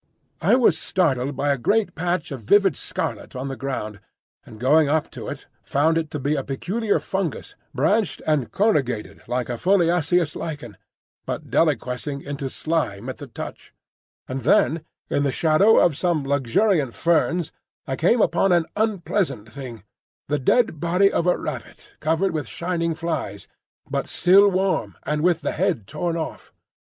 [0.41, 3.99] I was startled by a great patch of vivid scarlet on the ground,
[4.43, 9.21] and going up to it found it to be a peculiar fungus, branched and corrugated
[9.27, 10.75] like a foliaceous lichen,
[11.27, 13.75] but deliquescing into slime at the touch;
[14.27, 17.51] and then in the shadow of some luxuriant ferns
[17.85, 23.47] I came upon an unpleasant thing,—the dead body of a rabbit covered with shining flies,
[23.87, 26.51] but still warm and with the head torn off.